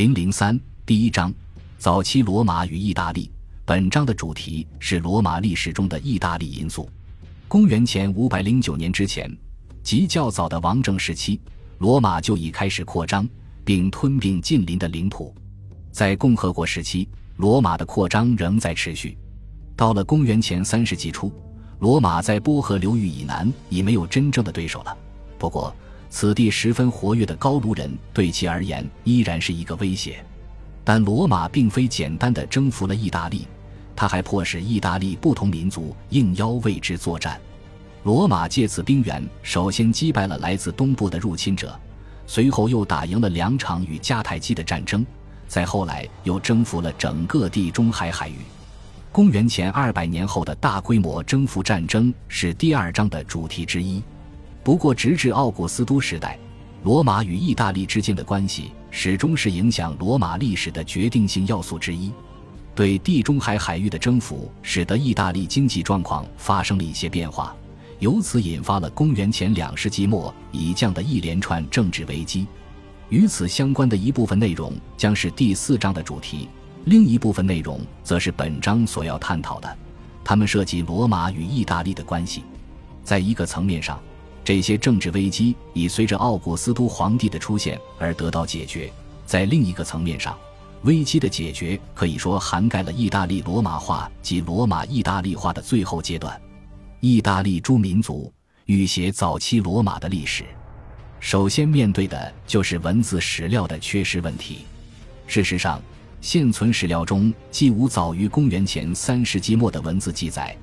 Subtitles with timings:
[0.00, 1.30] 零零三第一章：
[1.76, 3.30] 早期罗马与意大利。
[3.66, 6.88] 本章的主题是罗马历史中的意大利因素。
[7.46, 9.30] 公元前五百零九年之前，
[9.82, 11.38] 即较早的王政时期，
[11.80, 13.28] 罗马就已开始扩张，
[13.62, 15.34] 并吞并近邻的领土。
[15.92, 17.06] 在共和国时期，
[17.36, 19.18] 罗马的扩张仍在持续。
[19.76, 21.30] 到了公元前三世纪初，
[21.80, 24.96] 罗马在波河流域以南已没有真正的对手了。
[25.38, 25.76] 不过，
[26.10, 30.22] 此地十分活跃的高卢人对其而言依然是一个威胁。
[30.82, 33.46] 但罗马并非简单的征服了意大利，
[33.94, 37.40] 他还迫使意大利不同民族应邀为之作战。
[38.02, 41.78] 罗马借此兵源，首先击败了来自东部的入侵者，
[42.26, 45.06] 随后又打赢了两场与迦太基的战争，
[45.46, 48.36] 再后来又征服了整个地中海海域。
[49.12, 54.02] 公元前二百年后的大规模征服战争是第二章的主题之一。
[54.62, 56.38] 不过，直至奥古斯都时代，
[56.84, 62.12] 罗马与意大利之间的关系始终是影响罗马历史的决定性要素之一。
[62.74, 67.54] 对地中海海域的征服，使得意大利经济状况发生了一些变化，
[67.98, 72.46] 由此引发了公元前两世纪末以降的一连串政治危机。
[73.08, 76.48] 与此相关的一部分内容将是第四章的主题，
[76.84, 79.78] 另一部分内容则是本章所要探讨的。
[80.22, 82.44] 它们涉及罗马与意大利的关系，
[83.02, 84.00] 在一个层面上。
[84.50, 88.92] 这些政治危机已随着奥古斯都皇帝的出现而得到解决。
[89.24, 90.36] 在另一个层面上，
[90.82, 96.36] 危机的解决可以说涵盖了意大利罗马化及罗马意大利化的最后阶段。
[96.98, 98.32] 意大利诸民族
[98.64, 100.44] 欲写早期罗马的历史，
[101.20, 104.66] 首先面对的就是文字史料的缺失问题。
[105.28, 105.80] 事实上，
[106.20, 110.56] 现存史料中既无早于公元前三世纪末的文字记载，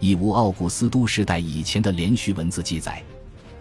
[0.00, 3.04] 亦无奥古斯都时代以前的连续文字记载。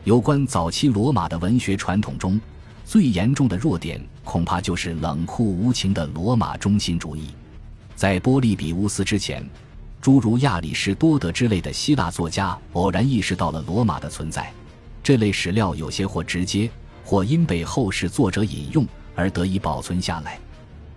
[0.03, 2.39] 有关早期罗马的文学传统中，
[2.83, 7.29] 最严重的弱点恐怕就是冷酷无情的罗马中心主义。
[7.95, 9.47] 在波利比乌斯之前，
[10.01, 14.51] 诸如亚里士多德之类的希腊作家偶然意识到了罗马的存在。
[15.01, 16.69] 这类史料有些或直接，
[17.05, 18.85] 或因被后世作者引用
[19.15, 20.37] 而得以保存下来，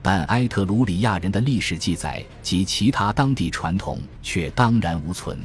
[0.02, 5.38] 但埃特鲁里亚人的历史记载及其他当地传统却荡然无存。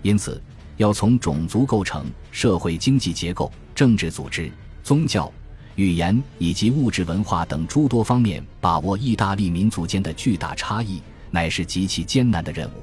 [0.00, 0.40] 因此。
[0.76, 4.50] 要从种族构成、社会经济结构、政治组织、
[4.82, 5.32] 宗教、
[5.74, 11.00] 语言以及物质文化等诸多方面把握意大利民族间的巨大差异，
[11.30, 12.82] 乃是极其艰难的任务。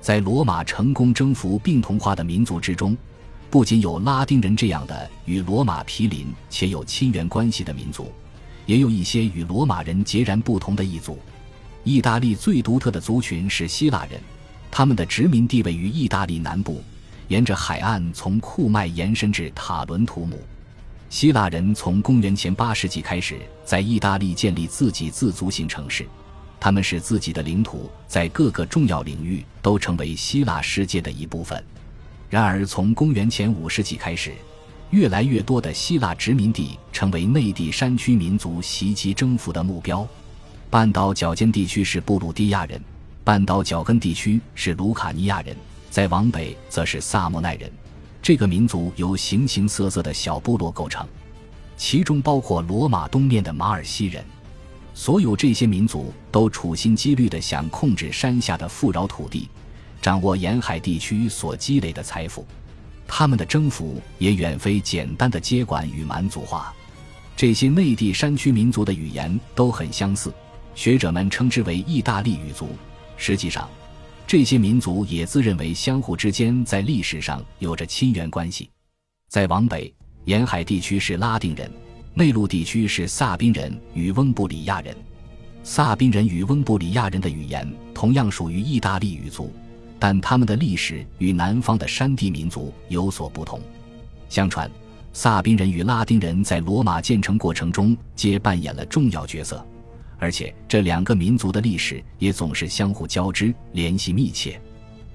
[0.00, 2.96] 在罗马成功征服并同化的民族之中，
[3.50, 8.10] 不仅有拉丁人这样的与罗马毗邻且有亲缘关系的民族，
[8.64, 11.18] 也有一些与罗马人截然不同的异族。
[11.84, 14.20] 意大利最独特的族群是希腊人，
[14.70, 16.82] 他们的殖民地位于意大利南部。
[17.30, 20.36] 沿着海岸从库麦延伸至塔伦图姆，
[21.08, 26.04] 希腊人从公元前八世纪开始在意大利建立自给自足型城市，
[26.58, 31.64] 他们使自己的领土在各个重要领域都成为希腊世界的一部分。
[32.28, 34.32] 然而，从公元前五世纪开始，
[34.90, 40.04] 越来越多的希腊殖民地成为内地山区民族袭击征服的目标。
[40.68, 42.82] 半岛脚尖地区是布鲁迪亚人，
[43.22, 45.56] 半岛脚跟地区是卢卡尼亚人。
[45.90, 47.70] 再往北，则是萨莫奈人。
[48.22, 51.06] 这个民族由形形色色的小部落构成，
[51.76, 54.24] 其中包括罗马东面的马尔西人。
[54.94, 59.48] 所有这些民族都处心积虑地想控制山下的富饶土地，
[60.00, 62.46] 掌握沿海地区所积累的财富。
[63.06, 66.72] 他们的征服也远非简单的接管与蛮族化。
[67.36, 70.32] 这些内地山区民族的语言都很相似，
[70.74, 72.68] 学者们称之为意大利语族。
[73.16, 73.68] 实际上，
[74.30, 78.70] 这些民族也自认为相互之间在历史上有着亲缘关系。
[79.28, 79.92] 再往北，
[80.24, 81.68] 沿海地区是拉丁人，
[82.14, 84.96] 内陆地区是萨宾人与翁布里亚人。
[85.64, 89.52] 萨宾人与翁布里亚人的语言同样属于意大利语族，
[89.98, 93.60] 但他们的历史与南方的山地民族有所不同。
[94.28, 94.70] 相传，
[95.12, 99.66] 萨宾人与拉丁人在罗马建成过程中皆扮演了重要角色。
[100.20, 104.60] 而且这两个民族的历史也总是相互交织、联系密切。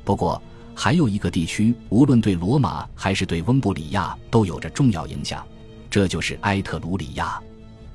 [0.03, 0.41] 不过，
[0.73, 5.45] 还有一个地区，无论对罗马还是对翁布里亚都有着重要影响，
[5.89, 7.39] 这就是埃特鲁里亚。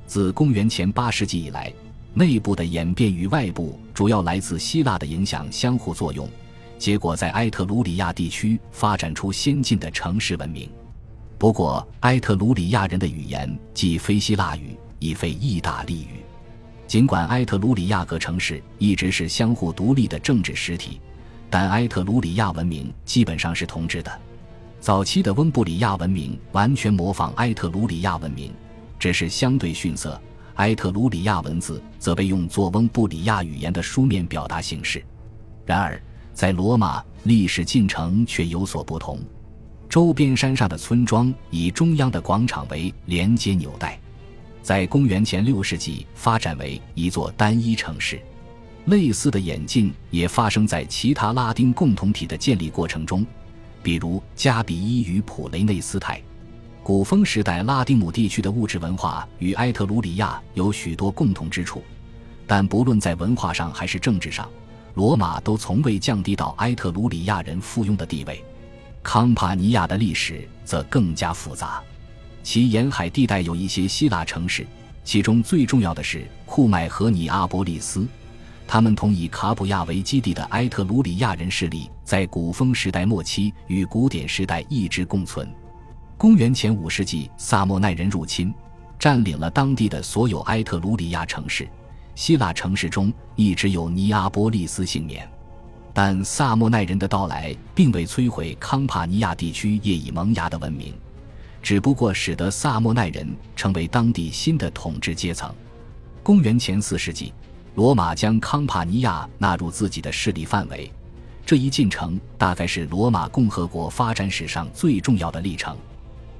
[0.06, 1.72] 自公元前八世纪以来，
[2.14, 6.28] 内部的演变与外部主要来自希腊的影响相互作用，
[6.78, 10.70] 结果在埃特鲁里亚地区发展出先进的城市文明。
[11.38, 16.24] 不过，埃特鲁里亚人的语言既非希腊语，亦非意大利语。
[16.90, 21.00] 尽管埃特鲁里亚各城市一直是相互独立的政治实体，
[21.48, 24.10] 但埃特鲁里亚文明基本上是同质的。
[24.80, 28.52] 早期的翁布里亚文明完全模仿埃特鲁里亚文明，
[28.98, 30.20] 只是相对逊色。
[30.56, 35.00] 埃特鲁里亚文字则被用作翁布里亚语言的书面表达形式。
[35.64, 36.02] 然而，
[36.34, 39.20] 在罗马，历史进程却有所不同。
[39.88, 43.96] 周边山上的村庄以中央的广场为连接纽带，
[44.62, 48.20] 在公元前六世纪发展为一座单一城市。
[48.86, 53.24] 类似的演进也发生在其他拉丁共同体的建立过程中，
[53.82, 56.20] 比如加比伊与普雷内斯泰。
[56.82, 61.84] 古风时代拉丁姆地区的物质文化与埃特鲁里亚有许多共同之处，
[62.46, 64.48] 但不论在文化上还是政治上，
[64.94, 68.42] 罗马都从未降低到埃特鲁里亚人附庸的地位。
[69.02, 71.82] 康帕尼亚的历史则更加复杂，
[72.42, 74.66] 其沿海地带有一些希腊城市，
[75.04, 78.06] 其中最重要的是库麦和尼阿波利斯。
[78.66, 85.52] 他们同以卡普亚为基地的埃特鲁里亚人势力，在古风时代末期与古典时代一直共存。
[86.16, 88.54] 公元前五世纪，萨莫奈人入侵，
[88.98, 91.68] 占领了当地的所有埃特鲁里亚城市。
[92.14, 95.28] 希腊城市中一直有尼阿波利斯幸免，
[95.92, 100.94] 但萨莫奈人的到来并未摧毁康帕尼亚地区业已萌芽的文明，
[101.62, 105.54] 只不过使得萨莫奈人成为当地新的统治阶层。
[106.22, 107.32] 公元前四世纪。
[107.76, 110.90] 罗马将康帕尼亚纳入自己的势力范围，
[111.46, 115.74] 这一进程大概是罗马共和国发展史上最重要的历程。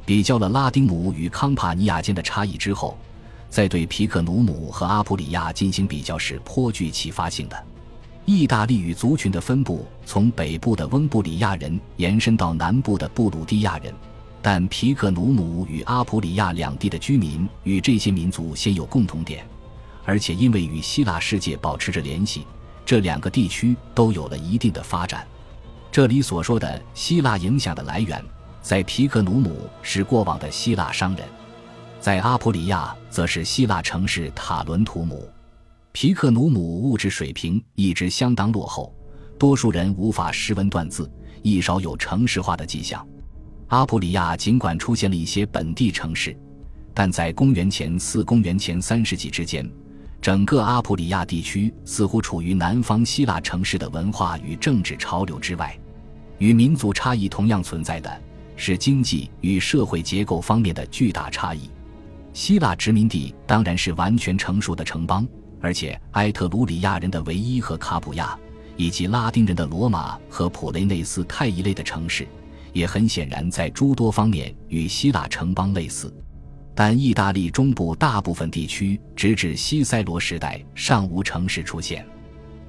[0.05, 2.99] 比较了拉丁姆与康帕尼亚间的差异之后，
[3.49, 7.65] 再对皮克努姆和阿普里亚进行比较是颇具启发性的。
[8.27, 13.95] 意大利与族群的分布从北部的翁布里亚人延伸到南部的布鲁蒂亚人，
[14.43, 19.47] 但皮克努姆与阿普里亚两地的居民与这些民族先有共同点。
[20.05, 22.47] 而且因为与希腊世界保持着联系，
[22.85, 25.27] 这两个地区都有了一定的发展。
[25.93, 28.25] 这里所说的希腊影响的来源，
[28.63, 31.29] 在皮克努姆是过往的希腊商人，
[32.01, 35.29] 在阿普里亚则是希腊城市塔伦图姆。
[35.93, 38.95] 皮克努姆物质水平一直相当落后，
[39.39, 41.11] 多数人无法识文断字，
[41.43, 43.07] 亦少有城市化的迹象。
[43.71, 46.37] 阿普里亚尽管出现了一些本地城市，
[46.93, 49.69] 但在公元前四公元前三世纪之间。
[50.21, 55.79] 整个阿普里亚地区似乎处于南方希腊城市的文化与政治潮流之外，
[56.39, 58.21] 与民族差异同样存在的
[58.57, 61.71] 是经济与社会结构方面的巨大差异。
[62.33, 65.25] 希腊殖民地当然是完全成熟的城邦，
[65.61, 68.37] 而且埃特鲁里亚人的唯一和卡普亚，
[68.77, 72.27] 以及拉丁人的罗马和普雷内斯泰一类的城市，
[72.73, 76.13] 也很显然在诸多方面与希腊城邦类似。
[76.75, 82.07] 但意大利中部大部分地区直至西塞罗时代尚无城市出现，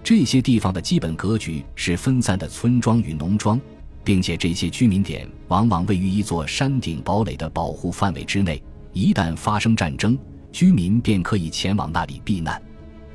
[0.04, 3.62] 这些地方的基本格局是分散的村庄与农庄，
[4.04, 8.62] 并且这些居民点往往位于一座山顶堡垒的保护范围之内，
[8.92, 10.18] 一旦发生战争，
[10.52, 12.62] 居民便可以前往那里避难。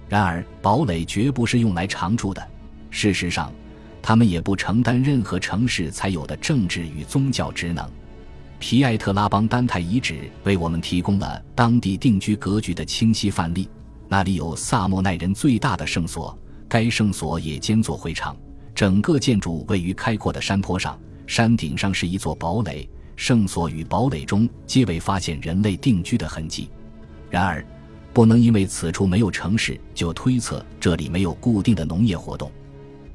[0.09, 2.49] 然而，堡垒绝不是用来常住的，
[2.91, 3.53] 事实上，
[4.07, 7.85] 他们也不承担任何城市才有的政治与宗教职能。
[8.61, 13.69] 皮埃特拉邦丹泰遗址为我们提供了当地定居格局的清晰范例。
[14.07, 16.39] 那里有萨莫奈人最大的圣所，
[16.69, 18.37] 该圣所也兼作会场。
[18.77, 22.89] 整个建筑位于开阔的山坡上，山顶上是一座堡垒。
[23.17, 26.71] 圣所与堡垒中皆未发现人类定居的痕迹。
[27.29, 27.67] 然而，
[28.13, 32.49] 不能因为此处没有城市就推测这里没有固定的农业活动。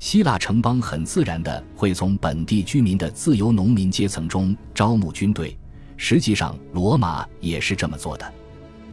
[0.01, 5.55] 希腊城邦很自然地会从本地居民的自由农民阶层中招募军队，
[5.95, 8.33] 实际上罗马也是这么做的。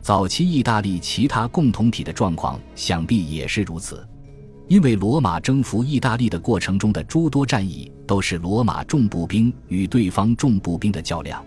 [0.02, 4.06] 早期意大利其他共同体的状况想必也是如此，
[4.68, 11.42] 因为罗马征服意大利的过程中的诸多战役都是罗马重步兵与对方重步兵的较量，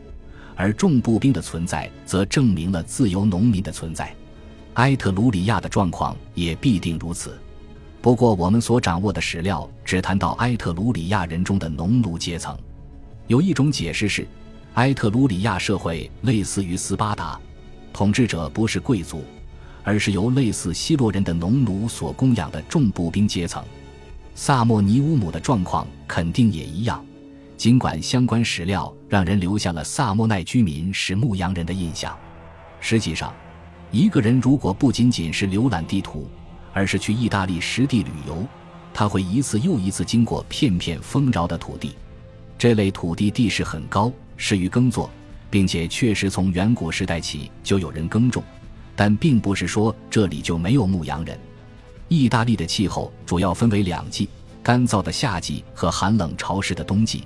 [0.56, 4.12] 而重步兵的存在则证明了自由农民的存在。
[4.74, 7.40] 埃特鲁里亚的状况也必定如此。
[8.02, 12.58] 不过，我们所掌握的史料只谈到埃特鲁里亚人中的农奴阶层。
[13.28, 14.28] 有一种解释是，
[14.74, 17.40] 埃特鲁里亚社会类似于斯巴达，
[17.94, 19.24] 统治者不是贵族，
[19.84, 23.64] 而是由类似希洛人的农奴所供养的重步兵阶层。
[24.34, 27.06] 萨莫尼乌姆的状况肯定也一样，
[27.56, 32.18] 尽管相关史料让人留下了萨莫奈居民是牧羊人的印象。
[32.80, 33.32] 实际上，
[33.92, 36.28] 一个人如果不仅仅是浏览地图，
[36.74, 38.46] 而是去意大利实地旅游，
[38.94, 41.96] 他会一次又一次经过片片丰饶的土地。
[42.58, 45.10] 这类土地地势很高，适于耕作，
[45.50, 48.44] 并且确实从远古时代起就有人耕种。
[48.96, 51.40] 但并不是说这里就没有牧羊人。
[52.08, 54.30] 意大利的气候主要分为两季：
[54.62, 57.24] 干燥的夏季和寒冷潮湿的冬季。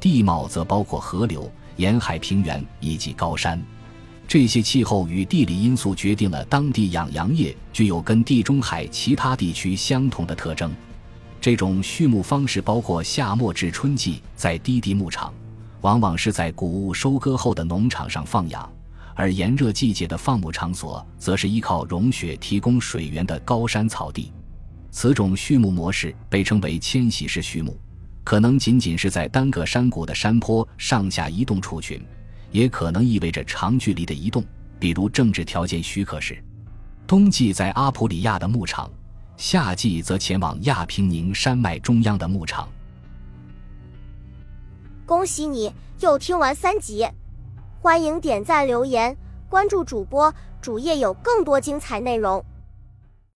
[0.00, 3.60] 地貌则包括河流、沿海平原以及高山。
[4.28, 10.70] 这些气候与地理因素决定了当地养羊业具有跟地中海其他地区相同的特征。
[11.40, 15.32] 这种畜牧方式包括夏末至春季在低地牧场，
[15.80, 18.70] 往往是在谷物收割后的农场上放养；
[19.14, 24.30] 而炎热季节的放牧场所，则是依靠融雪提供水源的高山草地。
[24.90, 27.80] 此种畜牧模式被称为迁徙式畜牧，
[28.24, 31.98] 可能仅仅是在单个山谷的山坡上下移动畜群。
[32.50, 34.44] 也可能意味着长距离的移动，
[34.78, 36.42] 比如政治条件许可时，
[37.06, 38.90] 冬季在阿普里亚的牧场，
[39.36, 42.68] 夏季则前往亚平宁山脉中央的牧场。
[45.06, 47.06] 恭喜你又听完三集，
[47.80, 49.16] 欢迎点赞、留言、
[49.48, 52.44] 关注主播，主页有更多精彩内容。